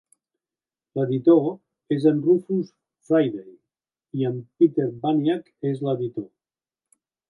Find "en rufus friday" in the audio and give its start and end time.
2.13-3.47